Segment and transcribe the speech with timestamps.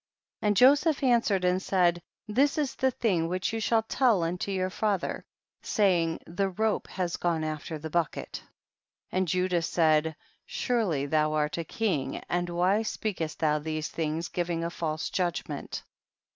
[0.41, 4.71] And Joseph answered and said, this is the thing which you shall tell unto your
[4.71, 5.23] father,
[5.61, 8.41] saying, the rope has gone after the bucket.
[9.11, 9.17] 23.
[9.19, 10.15] And Judah said,
[10.47, 15.83] surely thou art a king, and why speakcst thou these things, giving a false judgment?